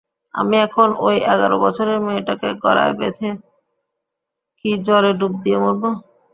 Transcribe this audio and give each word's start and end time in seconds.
আমি 0.33 0.55
এখন 0.65 0.87
ঐ 0.99 1.07
এগারো 1.33 1.55
বছরের 1.63 1.99
মেয়েটাকে 2.05 2.49
গলায় 2.63 2.93
বেঁধে 2.99 3.29
কি 4.59 4.71
জলে 4.85 5.11
ডুব 5.19 5.33
দিয়ে 5.43 5.57
মরব? 5.57 5.83